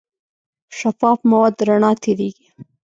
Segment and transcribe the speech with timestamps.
[0.79, 2.45] شفاف مواد رڼا تېرېږي.